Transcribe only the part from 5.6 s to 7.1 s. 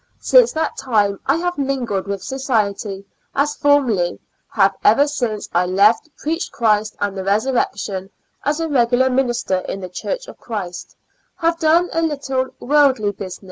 left preached Christ